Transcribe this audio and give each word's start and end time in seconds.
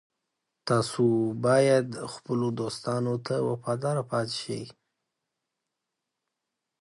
تاسو 0.67 1.03
باید 1.45 1.87
خپلو 2.13 2.47
دوستانو 2.59 3.15
ته 3.25 3.35
وفادار 3.49 3.97
پاتې 4.09 4.35
شئ 4.41 4.63